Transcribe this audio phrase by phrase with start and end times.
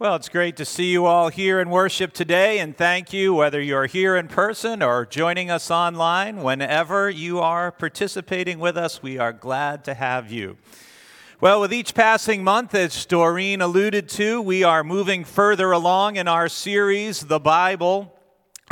[0.00, 3.60] Well, it's great to see you all here in worship today, and thank you, whether
[3.60, 6.38] you're here in person or joining us online.
[6.38, 10.56] Whenever you are participating with us, we are glad to have you.
[11.38, 16.28] Well, with each passing month, as Doreen alluded to, we are moving further along in
[16.28, 18.16] our series, The Bible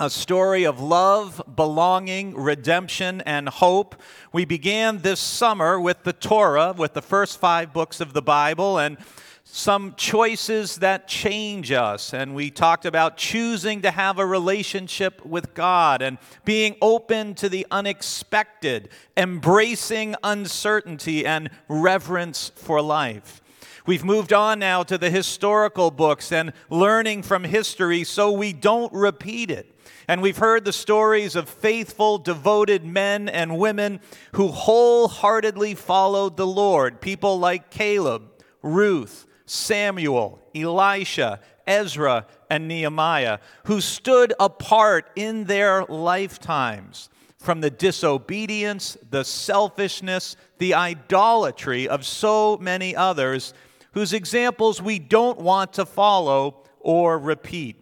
[0.01, 4.01] a story of love, belonging, redemption, and hope.
[4.33, 8.79] We began this summer with the Torah, with the first five books of the Bible,
[8.79, 8.97] and
[9.51, 12.13] some choices that change us.
[12.13, 17.49] And we talked about choosing to have a relationship with God and being open to
[17.49, 23.41] the unexpected, embracing uncertainty, and reverence for life.
[23.87, 28.93] We've moved on now to the historical books and learning from history so we don't
[28.93, 29.75] repeat it.
[30.07, 34.01] And we've heard the stories of faithful, devoted men and women
[34.33, 37.01] who wholeheartedly followed the Lord.
[37.01, 38.25] People like Caleb,
[38.63, 48.97] Ruth, Samuel, Elisha, Ezra, and Nehemiah, who stood apart in their lifetimes from the disobedience,
[49.11, 53.55] the selfishness, the idolatry of so many others
[53.93, 57.77] whose examples we don't want to follow or repeat.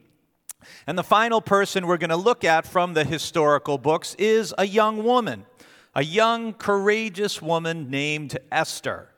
[0.87, 4.67] And the final person we're going to look at from the historical books is a
[4.67, 5.47] young woman,
[5.95, 9.11] a young, courageous woman named Esther.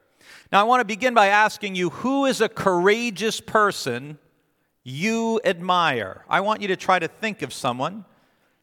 [0.51, 4.19] Now, I want to begin by asking you who is a courageous person
[4.83, 6.25] you admire?
[6.29, 8.07] I want you to try to think of someone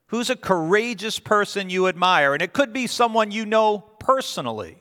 [0.07, 2.33] who's a courageous person you admire.
[2.33, 4.77] And it could be someone you know personally,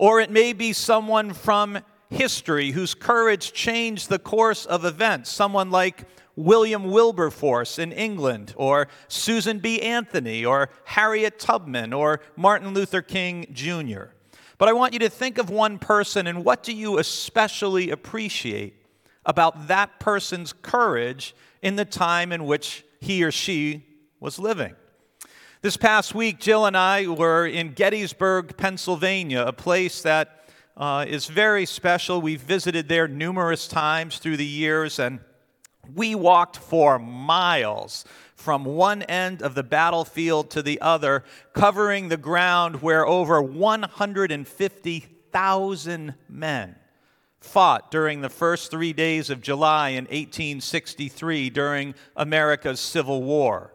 [0.00, 1.78] or it may be someone from
[2.08, 5.30] history whose courage changed the course of events.
[5.30, 9.80] Someone like William Wilberforce in England, or Susan B.
[9.82, 14.14] Anthony, or Harriet Tubman, or Martin Luther King Jr.
[14.60, 18.74] But I want you to think of one person and what do you especially appreciate
[19.24, 23.86] about that person's courage in the time in which he or she
[24.20, 24.76] was living.
[25.62, 31.24] This past week, Jill and I were in Gettysburg, Pennsylvania, a place that uh, is
[31.24, 32.20] very special.
[32.20, 35.20] We've visited there numerous times through the years, and
[35.94, 38.04] we walked for miles
[38.40, 46.14] from one end of the battlefield to the other, covering the ground where over 150,000
[46.28, 46.76] men
[47.40, 53.74] fought during the first three days of July in 1863 during America's Civil War.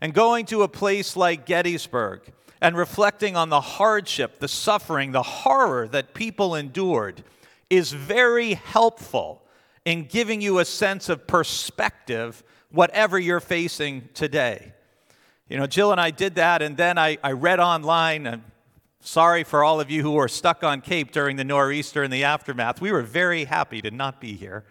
[0.00, 2.22] And going to a place like Gettysburg
[2.60, 7.22] and reflecting on the hardship, the suffering, the horror that people endured
[7.70, 9.42] is very helpful
[9.84, 14.72] in giving you a sense of perspective whatever you're facing today.
[15.48, 18.26] You know, Jill and I did that, and then I, I read online.
[18.26, 18.42] And
[19.00, 22.24] sorry for all of you who were stuck on Cape during the nor'easter and the
[22.24, 22.80] aftermath.
[22.80, 24.64] We were very happy to not be here.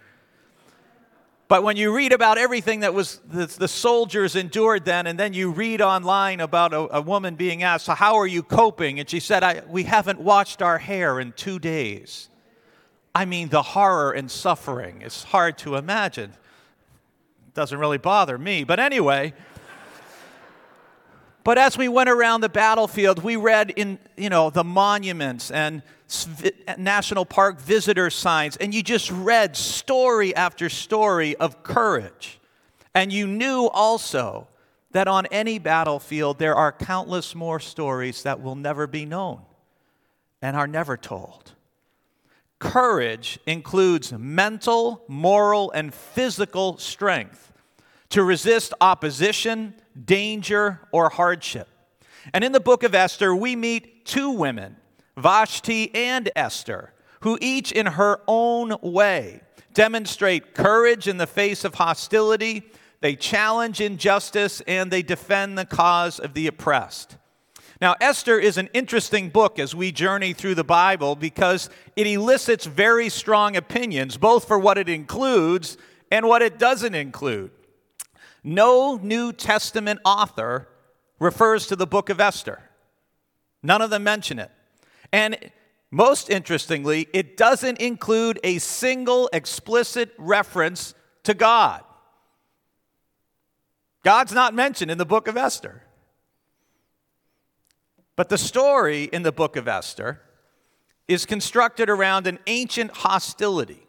[1.47, 5.33] But when you read about everything that was the, the soldiers endured then, and then
[5.33, 9.01] you read online about a, a woman being asked, So, how are you coping?
[9.01, 12.29] And she said, We haven't washed our hair in two days.
[13.13, 16.31] I mean, the horror and suffering is hard to imagine
[17.53, 18.63] doesn't really bother me.
[18.63, 19.33] But anyway,
[21.43, 25.81] but as we went around the battlefield, we read in, you know, the monuments and
[26.77, 32.39] national park visitor signs, and you just read story after story of courage.
[32.93, 34.47] And you knew also
[34.91, 39.41] that on any battlefield, there are countless more stories that will never be known
[40.41, 41.53] and are never told.
[42.61, 47.51] Courage includes mental, moral, and physical strength
[48.09, 49.73] to resist opposition,
[50.05, 51.67] danger, or hardship.
[52.35, 54.77] And in the book of Esther, we meet two women,
[55.17, 59.41] Vashti and Esther, who each in her own way
[59.73, 62.61] demonstrate courage in the face of hostility,
[62.99, 67.17] they challenge injustice, and they defend the cause of the oppressed.
[67.81, 72.67] Now, Esther is an interesting book as we journey through the Bible because it elicits
[72.67, 75.77] very strong opinions, both for what it includes
[76.11, 77.49] and what it doesn't include.
[78.43, 80.67] No New Testament author
[81.19, 82.61] refers to the book of Esther,
[83.63, 84.51] none of them mention it.
[85.11, 85.51] And
[85.89, 90.93] most interestingly, it doesn't include a single explicit reference
[91.23, 91.83] to God.
[94.03, 95.83] God's not mentioned in the book of Esther.
[98.21, 100.21] But the story in the book of Esther
[101.07, 103.87] is constructed around an ancient hostility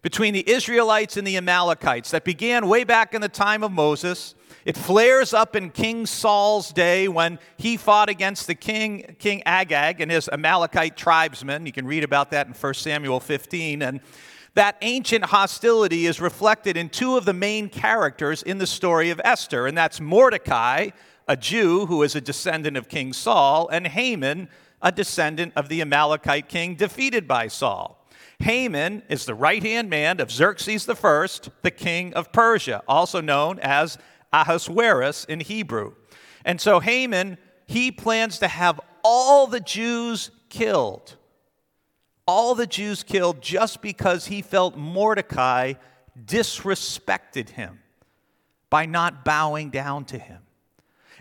[0.00, 4.36] between the Israelites and the Amalekites that began way back in the time of Moses.
[4.64, 10.00] It flares up in King Saul's day when he fought against the king, King Agag
[10.00, 11.66] and his Amalekite tribesmen.
[11.66, 13.82] You can read about that in 1 Samuel 15.
[13.82, 14.00] And
[14.54, 19.20] That ancient hostility is reflected in two of the main characters in the story of
[19.22, 20.88] Esther, and that's Mordecai,
[21.26, 24.48] a Jew who is a descendant of King Saul, and Haman,
[24.82, 28.06] a descendant of the Amalekite king defeated by Saul.
[28.40, 31.26] Haman is the right hand man of Xerxes I,
[31.62, 33.96] the king of Persia, also known as
[34.32, 35.94] Ahasuerus in Hebrew.
[36.44, 41.16] And so Haman, he plans to have all the Jews killed.
[42.26, 45.74] All the Jews killed just because he felt Mordecai
[46.22, 47.80] disrespected him
[48.70, 50.40] by not bowing down to him.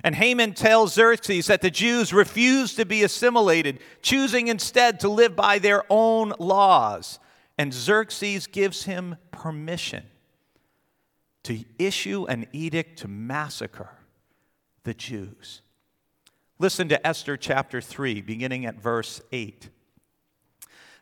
[0.04, 5.36] And Haman tells Xerxes that the Jews refuse to be assimilated, choosing instead to live
[5.36, 7.20] by their own laws.
[7.58, 10.04] And Xerxes gives him permission
[11.44, 13.90] to issue an edict to massacre
[14.84, 15.62] the Jews.
[16.60, 19.70] Listen to Esther chapter 3, beginning at verse 8.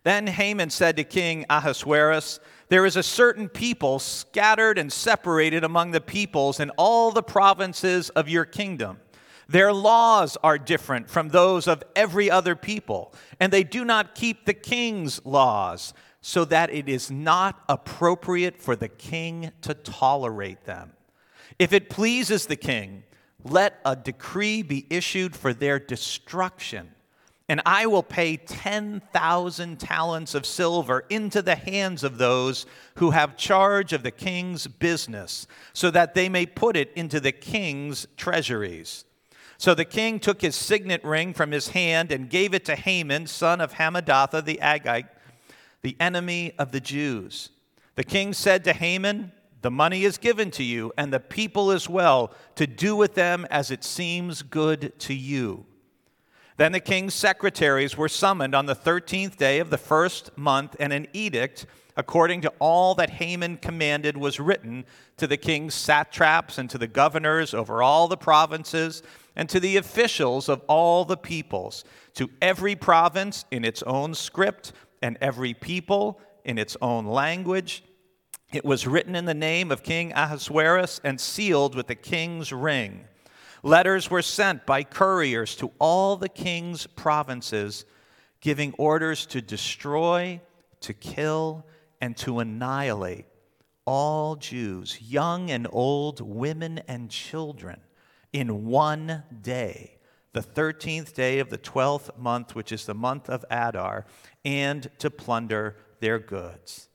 [0.04, 2.40] Then Haman said to King Ahasuerus,
[2.72, 8.10] There is a certain people scattered and separated among the peoples in all the provinces
[8.12, 9.02] of your kingdom.
[9.50, 14.46] Their laws are different from those of every other people, and they do not keep
[14.46, 20.94] the king's laws, so that it is not appropriate for the king to tolerate them.
[21.60, 23.04] If it pleases the king,
[23.44, 26.92] let a decree be issued for their destruction
[27.52, 32.66] and I will pay 10,000 talents of silver into the hands of those
[32.96, 37.34] who have charge of the king's business, so that they may put it into the
[37.34, 39.04] king's treasuries.
[39.58, 43.28] So the king took his signet ring from his hand and gave it to Haman,
[43.28, 45.10] son of Hammedatha the Agagite,
[45.82, 47.50] the enemy of the Jews.
[47.96, 51.90] The king said to Haman, The money is given to you, and the people as
[51.90, 55.66] well, to do with them as it seems good to you.
[56.62, 60.94] Then the king's secretaries were summoned on the 13th day of the first month, and
[60.94, 61.66] an edict,
[61.98, 64.86] according to all that Haman commanded, was written
[65.18, 69.02] to the king's satraps and to the governors over all the provinces
[69.36, 74.72] and to the officials of all the peoples, to every province in its own script
[75.02, 77.84] and every people in its own language.
[78.54, 83.06] It was written in the name of King Ahasuerus and sealed with the king's ring.
[83.64, 87.86] Letters were sent by couriers to all the king's provinces,
[88.40, 90.42] giving orders to destroy,
[90.82, 91.66] to kill,
[92.00, 93.26] and to annihilate
[93.86, 97.82] all Jews, young and old, women and children,
[98.32, 99.98] in one day,
[100.34, 104.06] the 13th day of the 12th month, which is the month of Adar,
[104.46, 106.88] and to plunder their goods.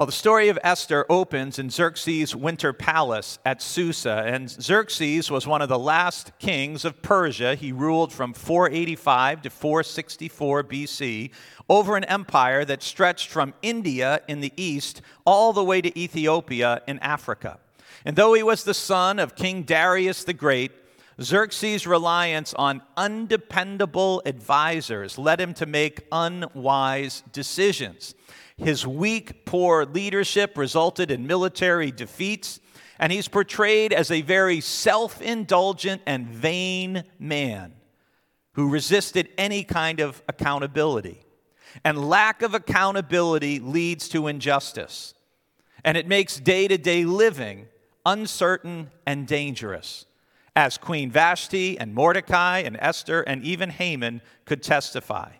[0.00, 4.22] Well, the story of Esther opens in Xerxes' winter palace at Susa.
[4.24, 7.54] And Xerxes was one of the last kings of Persia.
[7.54, 11.32] He ruled from 485 to 464 BC
[11.68, 16.80] over an empire that stretched from India in the east all the way to Ethiopia
[16.88, 17.58] in Africa.
[18.06, 20.72] And though he was the son of King Darius the Great,
[21.20, 28.14] Xerxes' reliance on undependable advisors led him to make unwise decisions.
[28.62, 32.60] His weak, poor leadership resulted in military defeats,
[32.98, 37.72] and he's portrayed as a very self indulgent and vain man
[38.52, 41.22] who resisted any kind of accountability.
[41.84, 45.14] And lack of accountability leads to injustice,
[45.82, 47.66] and it makes day to day living
[48.04, 50.04] uncertain and dangerous,
[50.54, 55.30] as Queen Vashti and Mordecai and Esther and even Haman could testify.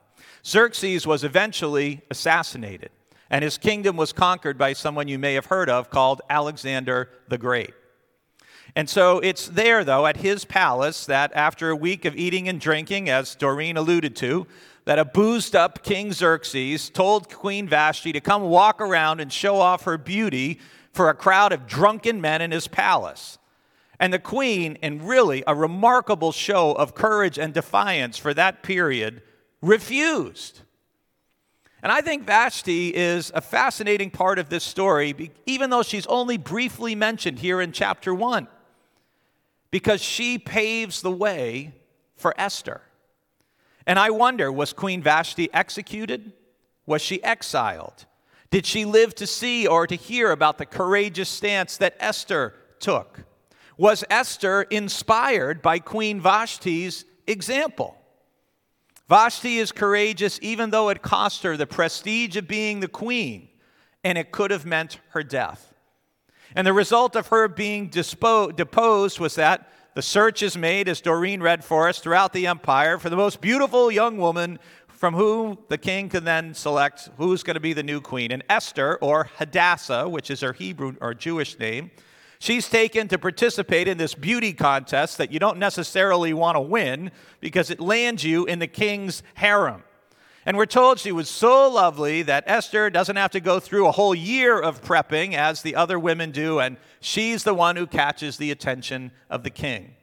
[0.47, 2.91] Xerxes was eventually assassinated
[3.31, 7.39] and his kingdom was conquered by someone you may have heard of called Alexander the
[7.39, 7.73] Great.
[8.77, 12.61] And so it's there, though, at his palace, that after a week of eating and
[12.61, 14.47] drinking, as Doreen alluded to,
[14.85, 19.57] that a boozed up King Xerxes told Queen Vashti to come walk around and show
[19.57, 20.59] off her beauty
[20.93, 23.39] for a crowd of drunken men in his palace.
[23.99, 29.23] And the queen, in really a remarkable show of courage and defiance for that period,
[29.61, 30.61] refused.
[31.83, 36.37] And I think Vashti is a fascinating part of this story, even though she's only
[36.37, 38.49] briefly mentioned here in chapter 1,
[39.71, 41.73] because she paves the way
[42.17, 42.83] for Esther.
[43.87, 46.33] And I wonder was Queen Vashti executed?
[46.85, 48.05] Was she exiled?
[48.51, 53.25] Did she live to see or to hear about the courageous stance that Esther took?
[53.79, 57.97] Was Esther inspired by Queen Vashti's example?
[59.11, 63.49] Vashti is courageous even though it cost her the prestige of being the queen,
[64.05, 65.75] and it could have meant her death.
[66.55, 71.01] And the result of her being dispo- deposed was that the search is made, as
[71.01, 75.59] Doreen read for us, throughout the empire for the most beautiful young woman from whom
[75.69, 78.31] the king can then select who's going to be the new queen.
[78.31, 81.91] And Esther, or Hadassah, which is her Hebrew or Jewish name,
[82.41, 87.13] she's taken to participate in this beauty contest that you don't necessarily want to win
[87.39, 89.85] because it lands you in the king's harem.
[90.45, 93.93] And we're told she was so lovely that Esther doesn't have to go through a
[93.93, 98.39] whole year of prepping as the other women do, and she's the one who catches
[98.39, 99.95] the attention of the king.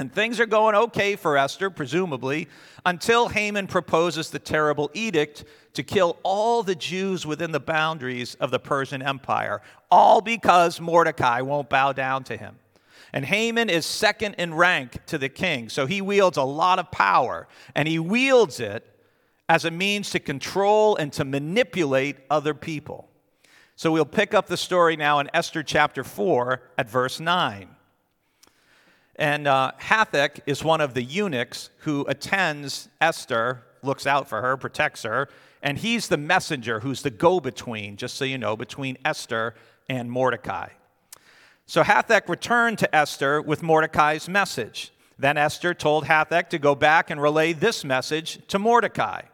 [0.00, 2.48] And things are going okay for Esther, presumably,
[2.86, 8.50] until Haman proposes the terrible edict to kill all the Jews within the boundaries of
[8.50, 12.56] the Persian Empire, all because Mordecai won't bow down to him.
[13.12, 16.90] And Haman is second in rank to the king, so he wields a lot of
[16.90, 18.86] power, and he wields it
[19.50, 23.10] as a means to control and to manipulate other people.
[23.76, 27.76] So we'll pick up the story now in Esther chapter 4 at verse 9.
[29.20, 34.56] And uh, Hathach is one of the eunuchs who attends Esther, looks out for her,
[34.56, 35.28] protects her,
[35.62, 39.54] and he's the messenger who's the go between, just so you know, between Esther
[39.90, 40.70] and Mordecai.
[41.66, 44.90] So Hathach returned to Esther with Mordecai's message.
[45.18, 49.24] Then Esther told Hathach to go back and relay this message to Mordecai.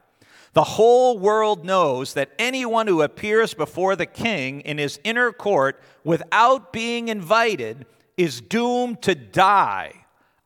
[0.53, 5.81] The whole world knows that anyone who appears before the king in his inner court
[6.03, 9.93] without being invited is doomed to die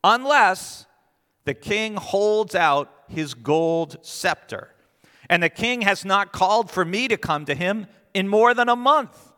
[0.02, 0.86] unless
[1.44, 4.74] the king holds out his gold scepter.
[5.28, 8.68] And the king has not called for me to come to him in more than
[8.68, 9.32] a month.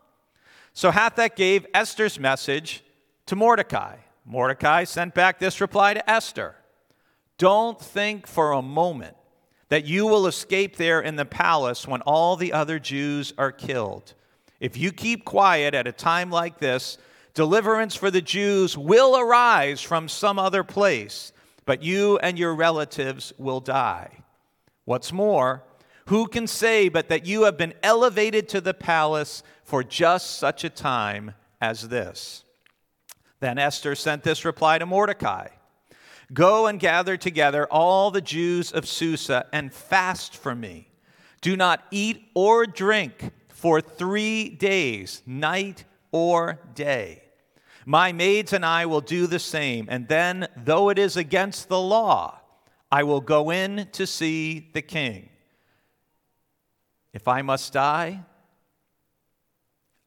[0.72, 2.82] So Hathach gave Esther's message
[3.26, 3.96] to Mordecai.
[4.24, 6.54] Mordecai sent back this reply to Esther
[7.38, 9.16] Don't think for a moment
[9.68, 14.14] that you will escape there in the palace when all the other Jews are killed.
[14.60, 16.98] If you keep quiet at a time like this,
[17.34, 21.32] deliverance for the Jews will arise from some other place,
[21.64, 24.24] but you and your relatives will die.
[24.84, 25.62] What's more,
[26.06, 30.64] who can say but that you have been elevated to the palace for just such
[30.64, 32.44] a time as this?
[33.40, 35.48] Then Esther sent this reply to Mordecai.
[36.32, 40.88] Go and gather together all the Jews of Susa and fast for me.
[41.40, 47.21] Do not eat or drink for three days, night or day.
[47.84, 51.80] My maids and I will do the same, and then, though it is against the
[51.80, 52.40] law,
[52.90, 55.30] I will go in to see the king.
[57.12, 58.22] If I must die,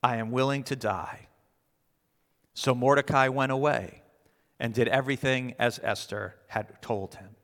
[0.02, 1.28] I am willing to die.
[2.54, 4.04] So Mordecai went away
[4.60, 7.36] and did everything as Esther had told him.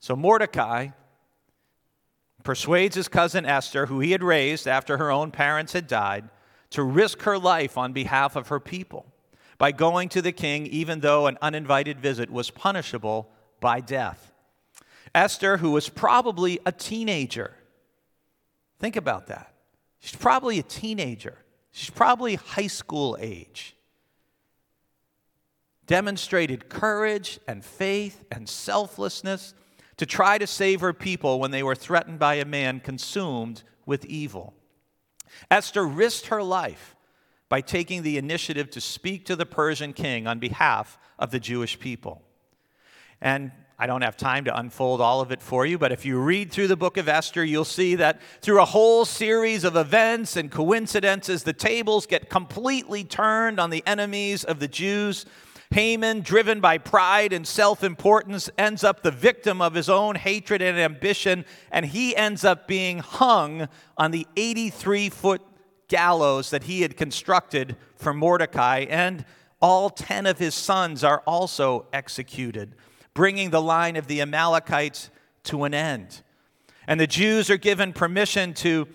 [0.00, 0.88] So Mordecai
[2.42, 6.28] persuades his cousin Esther, who he had raised after her own parents had died,
[6.76, 9.06] to risk her life on behalf of her people
[9.56, 13.30] by going to the king, even though an uninvited visit was punishable
[13.60, 14.30] by death.
[15.14, 17.54] Esther, who was probably a teenager,
[18.78, 19.54] think about that.
[20.00, 21.38] She's probably a teenager.
[21.70, 23.74] She's probably high school age
[25.86, 29.54] demonstrated courage and faith and selflessness
[29.96, 34.04] to try to save her people when they were threatened by a man consumed with
[34.04, 34.52] evil.
[35.50, 36.96] Esther risked her life
[37.48, 41.78] by taking the initiative to speak to the Persian king on behalf of the Jewish
[41.78, 42.22] people.
[43.20, 46.18] And I don't have time to unfold all of it for you, but if you
[46.18, 50.36] read through the book of Esther, you'll see that through a whole series of events
[50.36, 55.26] and coincidences, the tables get completely turned on the enemies of the Jews
[55.72, 60.62] Haman, driven by pride and self importance, ends up the victim of his own hatred
[60.62, 65.42] and ambition, and he ends up being hung on the 83 foot
[65.88, 69.24] gallows that he had constructed for Mordecai, and
[69.60, 72.74] all 10 of his sons are also executed,
[73.14, 75.10] bringing the line of the Amalekites
[75.44, 76.22] to an end.
[76.86, 78.86] And the Jews are given permission to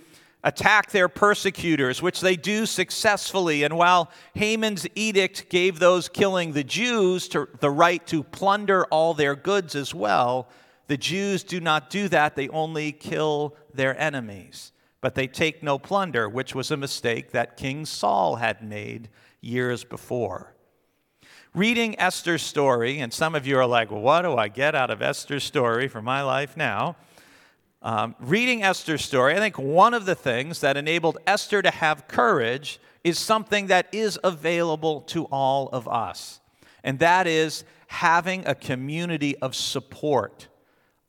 [0.43, 3.63] attack their persecutors, which they do successfully.
[3.63, 9.13] And while Haman's edict gave those killing the Jews to, the right to plunder all
[9.13, 10.49] their goods as well,
[10.87, 12.35] the Jews do not do that.
[12.35, 14.71] They only kill their enemies.
[14.99, 19.09] But they take no plunder, which was a mistake that King Saul had made
[19.41, 20.55] years before.
[21.53, 24.89] Reading Esther's story, and some of you are like, well, what do I get out
[24.89, 26.95] of Esther's story for my life now?
[27.83, 32.07] Um, reading Esther's story, I think one of the things that enabled Esther to have
[32.07, 36.41] courage is something that is available to all of us,
[36.83, 40.47] and that is having a community of support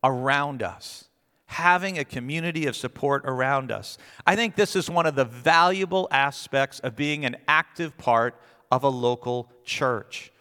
[0.02, 1.08] around us.
[1.46, 3.98] Having a community of support around us.
[4.26, 8.84] I think this is one of the valuable aspects of being an active part of
[8.84, 10.31] a local church.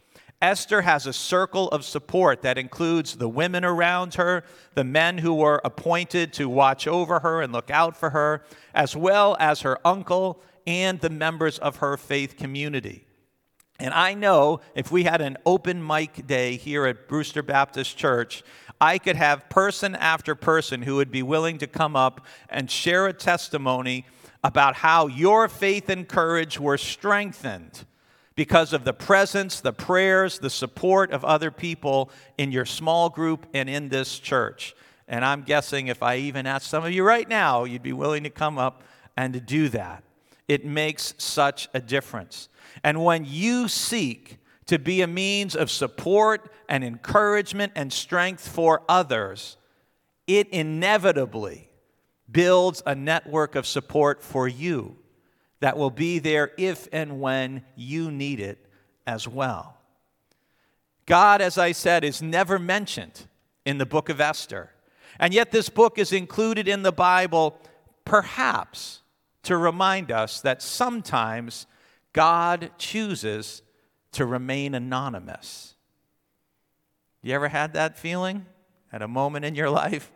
[0.41, 4.43] Esther has a circle of support that includes the women around her,
[4.73, 8.43] the men who were appointed to watch over her and look out for her,
[8.73, 13.05] as well as her uncle and the members of her faith community.
[13.79, 18.43] And I know if we had an open mic day here at Brewster Baptist Church,
[18.79, 23.07] I could have person after person who would be willing to come up and share
[23.07, 24.05] a testimony
[24.43, 27.85] about how your faith and courage were strengthened
[28.41, 33.45] because of the presence, the prayers, the support of other people in your small group
[33.53, 34.73] and in this church.
[35.07, 38.23] And I'm guessing if I even asked some of you right now, you'd be willing
[38.23, 38.81] to come up
[39.15, 40.03] and to do that.
[40.47, 42.49] It makes such a difference.
[42.83, 48.81] And when you seek to be a means of support and encouragement and strength for
[48.89, 49.55] others,
[50.25, 51.69] it inevitably
[52.31, 54.97] builds a network of support for you
[55.61, 58.67] that will be there if and when you need it
[59.07, 59.77] as well.
[61.05, 63.27] God, as I said, is never mentioned
[63.65, 64.71] in the book of Esther.
[65.19, 67.57] And yet, this book is included in the Bible
[68.05, 69.01] perhaps
[69.43, 71.67] to remind us that sometimes
[72.13, 73.61] God chooses
[74.13, 75.75] to remain anonymous.
[77.21, 78.45] You ever had that feeling
[78.91, 80.11] at a moment in your life?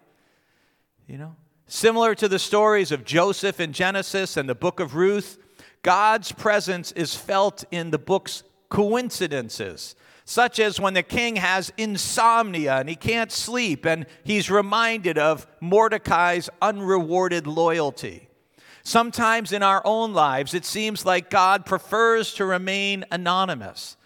[1.07, 1.35] You know,
[1.67, 5.39] Similar to the stories of Joseph in Genesis and the book of Ruth,
[5.81, 9.95] God's presence is felt in the book's coincidences,
[10.25, 15.47] such as when the king has insomnia and he can't sleep and he's reminded of
[15.59, 18.29] Mordecai's unrewarded loyalty.
[18.83, 23.97] Sometimes in our own lives, it seems like God prefers to remain anonymous,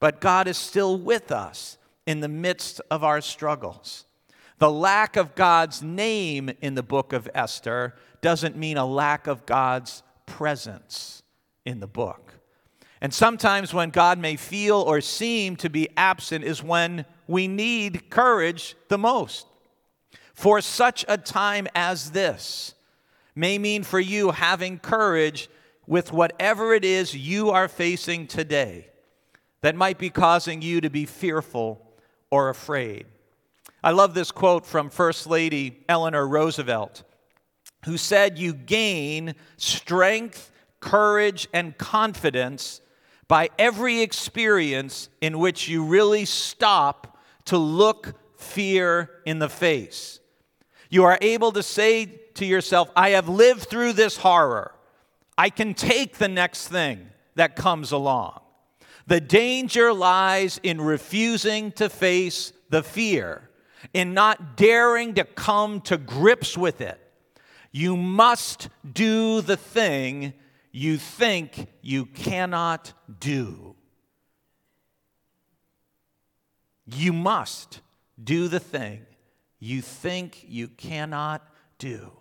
[0.00, 4.05] but God is still with us in the midst of our struggles.
[4.58, 9.44] The lack of God's name in the book of Esther doesn't mean a lack of
[9.44, 11.22] God's presence
[11.64, 12.32] in the book.
[13.00, 18.08] And sometimes when God may feel or seem to be absent is when we need
[18.08, 19.46] courage the most.
[20.32, 22.74] For such a time as this
[23.34, 25.50] may mean for you having courage
[25.86, 28.88] with whatever it is you are facing today
[29.60, 31.80] that might be causing you to be fearful
[32.30, 33.06] or afraid.
[33.86, 37.04] I love this quote from First Lady Eleanor Roosevelt,
[37.84, 42.80] who said, You gain strength, courage, and confidence
[43.28, 50.18] by every experience in which you really stop to look fear in the face.
[50.90, 54.72] You are able to say to yourself, I have lived through this horror.
[55.38, 58.40] I can take the next thing that comes along.
[59.06, 63.46] The danger lies in refusing to face the fear
[63.92, 67.00] in not daring to come to grips with it.
[67.72, 70.32] You must do the thing
[70.72, 73.74] you think you cannot do.
[76.86, 77.80] You must
[78.22, 79.04] do the thing
[79.58, 81.42] you think you cannot
[81.78, 82.12] do.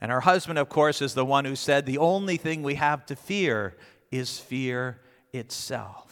[0.00, 3.06] And our husband, of course, is the one who said the only thing we have
[3.06, 3.76] to fear
[4.10, 5.00] is fear
[5.32, 6.11] itself.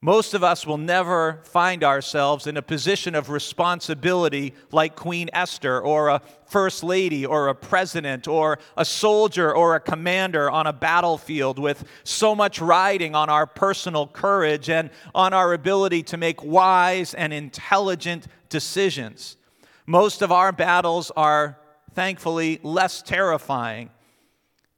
[0.00, 5.80] Most of us will never find ourselves in a position of responsibility like Queen Esther,
[5.80, 10.72] or a first lady, or a president, or a soldier, or a commander on a
[10.72, 16.44] battlefield with so much riding on our personal courage and on our ability to make
[16.44, 19.36] wise and intelligent decisions.
[19.84, 21.58] Most of our battles are,
[21.94, 23.90] thankfully, less terrifying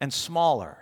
[0.00, 0.78] and smaller.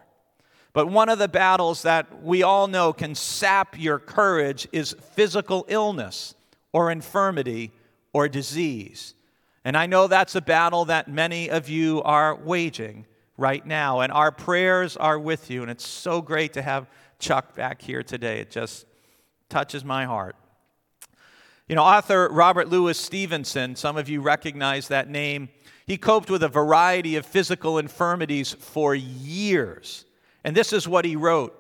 [0.79, 5.65] But one of the battles that we all know can sap your courage is physical
[5.67, 6.37] illness
[6.73, 7.73] or infirmity
[8.13, 9.15] or disease.
[9.65, 14.03] And I know that's a battle that many of you are waging right now.
[14.03, 15.63] And our prayers are with you.
[15.63, 16.87] And it's so great to have
[17.19, 18.39] Chuck back here today.
[18.39, 18.87] It just
[19.49, 20.37] touches my heart.
[21.69, 25.49] You know, author Robert Louis Stevenson, some of you recognize that name,
[25.89, 30.05] he coped with a variety of physical infirmities for years.
[30.49, 31.55] And this is what he wrote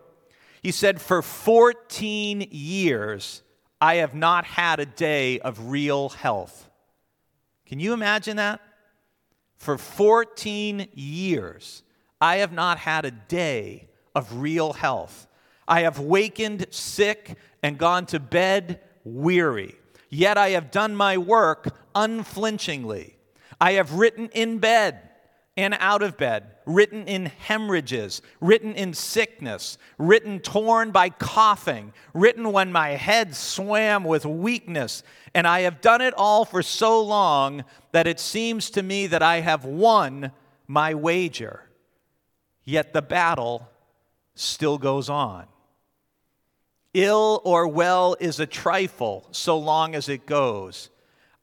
[0.62, 3.42] He said, For 14 years,
[3.82, 6.70] I have not had a day of real health.
[7.66, 8.62] Can you imagine that?
[9.58, 11.82] For 14 years,
[12.18, 15.26] I have not had a day of real health.
[15.68, 19.74] I have wakened sick and gone to bed weary.
[20.08, 23.18] Yet I have done my work unflinchingly.
[23.60, 25.07] I have written in bed
[25.58, 32.52] and out of bed, written in hemorrhages, written in sickness, written torn by coughing, written
[32.52, 35.02] when my head swam with weakness.
[35.34, 39.20] And I have done it all for so long that it seems to me that
[39.20, 40.30] I have won
[40.68, 41.64] my wager.
[42.62, 43.68] Yet the battle
[44.36, 45.46] still goes on.
[46.94, 50.90] Ill or well is a trifle so long as it goes.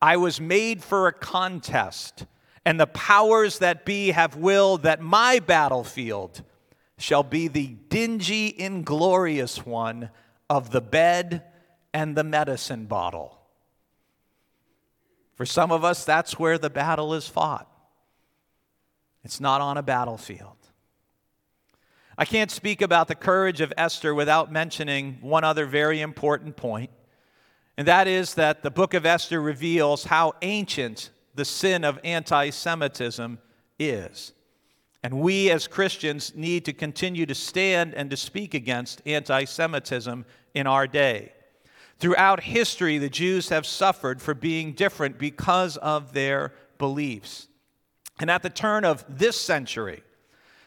[0.02, 2.26] I was made for a contest,
[2.66, 6.42] and the powers that be have willed that my battlefield
[6.98, 10.10] shall be the dingy, inglorious one
[10.50, 11.44] of the bed
[11.94, 13.40] and the medicine bottle.
[15.36, 17.70] For some of us, that's where the battle is fought.
[19.24, 20.56] It's not on a battlefield.
[22.18, 26.90] I can't speak about the courage of Esther without mentioning one other very important point,
[27.78, 32.50] and that is that the book of Esther reveals how ancient the sin of anti
[32.50, 33.40] Semitism
[33.80, 34.34] is.
[35.04, 40.26] And we as Christians need to continue to stand and to speak against anti Semitism
[40.54, 41.34] in our day.
[42.00, 47.48] Throughout history, the Jews have suffered for being different because of their beliefs.
[48.20, 50.04] And at the turn of this century,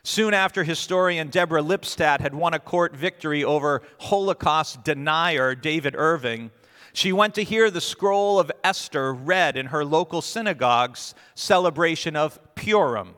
[0.02, 6.50] soon after historian Deborah Lipstadt had won a court victory over Holocaust denier David Irving,
[6.98, 12.40] she went to hear the scroll of Esther read in her local synagogue's celebration of
[12.56, 13.14] Purim.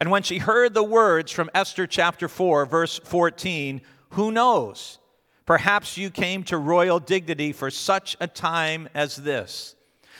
[0.00, 3.80] And when she heard the words from Esther chapter 4, verse 14,
[4.10, 4.98] who knows?
[5.46, 9.76] Perhaps you came to royal dignity for such a time as this.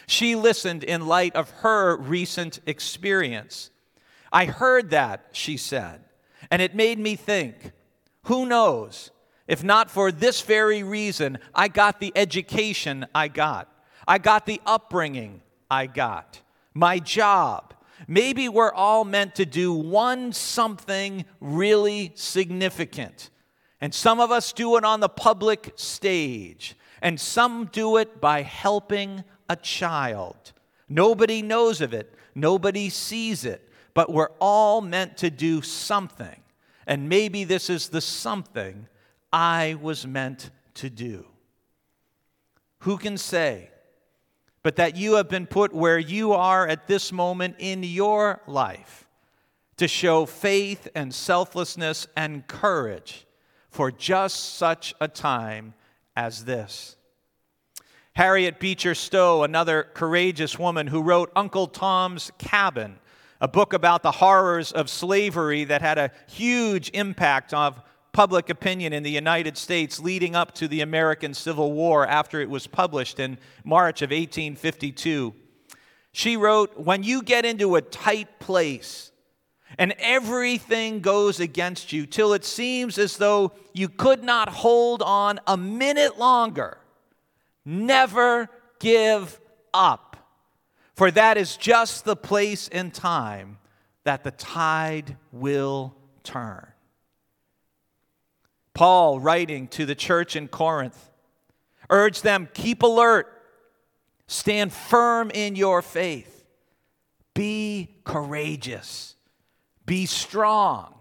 [0.06, 3.70] She listened in light of her recent experience.
[4.32, 6.04] I heard that, she said,
[6.52, 7.72] and it made me think
[8.26, 9.10] who knows?
[9.52, 13.68] If not for this very reason, I got the education I got,
[14.08, 16.40] I got the upbringing I got,
[16.74, 17.74] my job,
[18.08, 23.30] Maybe we're all meant to do one something really significant.
[23.80, 28.42] And some of us do it on the public stage, and some do it by
[28.42, 30.52] helping a child.
[30.88, 36.40] Nobody knows of it, nobody sees it, but we're all meant to do something.
[36.86, 38.88] And maybe this is the something
[39.32, 41.26] I was meant to do.
[42.80, 43.72] Who can say
[44.62, 49.08] but that you have been put where you are at this moment in your life
[49.76, 53.26] to show faith and selflessness and courage
[53.70, 55.74] for just such a time
[56.14, 56.96] as this.
[58.14, 62.98] Harriet Beecher Stowe, another courageous woman who wrote Uncle Tom's Cabin,
[63.40, 67.80] a book about the horrors of slavery that had a huge impact of
[68.12, 72.50] public opinion in the United States leading up to the American Civil War after it
[72.50, 75.34] was published in March of 1852.
[76.12, 79.12] She wrote, When you get into a tight place
[79.78, 85.40] and everything goes against you till it seems as though you could not hold on
[85.46, 86.76] a minute longer,
[87.64, 89.40] never give
[89.72, 90.16] up.
[90.94, 93.56] For that is just the place and time
[94.04, 96.71] that the tide will turn.
[98.74, 101.10] Paul, writing to the church in Corinth,
[101.90, 103.26] urged them keep alert,
[104.26, 106.44] stand firm in your faith,
[107.34, 109.14] be courageous,
[109.84, 110.94] be strong,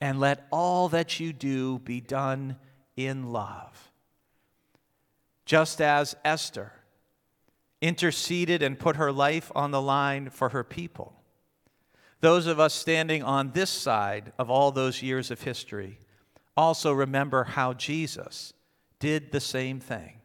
[0.00, 2.56] and let all that you do be done
[2.96, 3.92] in love.
[5.44, 6.72] Just as Esther
[7.82, 11.14] interceded and put her life on the line for her people,
[12.20, 15.98] those of us standing on this side of all those years of history
[16.60, 18.52] also remember how Jesus
[18.98, 20.20] did the same thing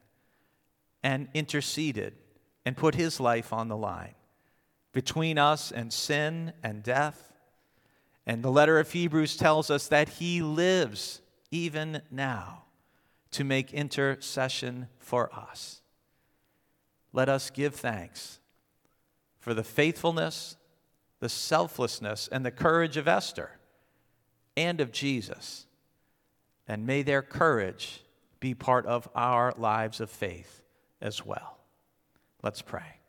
[1.02, 2.14] and interceded
[2.66, 4.16] and put his life on the line
[4.92, 7.32] between us and sin and death.
[8.26, 11.22] And the letter of Hebrews tells us that he lives
[11.52, 12.64] even now
[13.32, 15.82] to make intercession for us.
[17.14, 18.40] Let us give thanks
[19.40, 20.58] for the faithfulness,
[21.22, 23.52] the selflessness, and the courage of Esther
[24.58, 25.65] and of Jesus
[26.68, 28.02] and may their courage
[28.40, 30.62] be part of our lives of faith
[31.02, 31.58] as well.
[32.44, 33.00] Let's pray.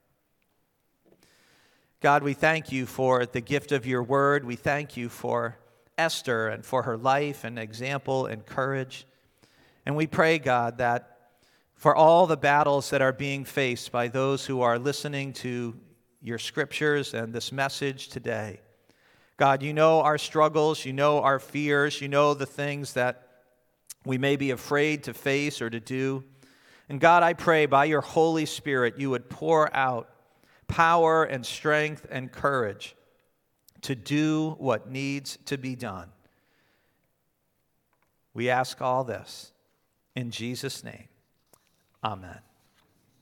[2.00, 4.44] God, we thank you for the gift of your word.
[4.44, 5.58] We thank you for
[5.98, 9.06] Esther and for her life and example and courage.
[9.84, 11.16] And we pray, God, that
[11.74, 15.74] for all the battles that are being faced by those who are listening to
[16.22, 18.60] your scriptures and this message today,
[19.36, 23.25] God, you know our struggles, you know our fears, you know the things that
[24.06, 26.24] we may be afraid to face or to do.
[26.88, 30.08] And God, I pray by your Holy Spirit, you would pour out
[30.68, 32.94] power and strength and courage
[33.82, 36.08] to do what needs to be done.
[38.34, 39.52] We ask all this
[40.14, 41.08] in Jesus' name.
[42.04, 42.38] Amen.